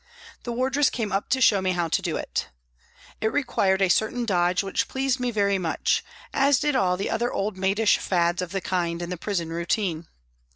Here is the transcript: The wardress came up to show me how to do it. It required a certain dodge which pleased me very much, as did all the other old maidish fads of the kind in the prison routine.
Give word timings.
The 0.45 0.51
wardress 0.51 0.89
came 0.89 1.11
up 1.11 1.29
to 1.29 1.39
show 1.41 1.61
me 1.61 1.73
how 1.73 1.87
to 1.89 2.01
do 2.01 2.17
it. 2.17 2.49
It 3.21 3.31
required 3.31 3.83
a 3.83 3.87
certain 3.89 4.25
dodge 4.25 4.63
which 4.63 4.87
pleased 4.87 5.19
me 5.19 5.29
very 5.29 5.59
much, 5.59 6.03
as 6.33 6.57
did 6.59 6.75
all 6.75 6.97
the 6.97 7.11
other 7.11 7.31
old 7.31 7.55
maidish 7.55 7.99
fads 7.99 8.41
of 8.41 8.51
the 8.51 8.61
kind 8.61 9.03
in 9.03 9.11
the 9.11 9.15
prison 9.17 9.49
routine. 9.51 10.07